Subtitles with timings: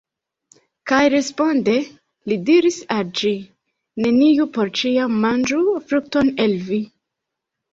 [0.91, 1.75] Kaj responde
[2.31, 3.33] li diris al ĝi:
[4.07, 6.83] Neniu por ĉiam manĝu frukton el vi.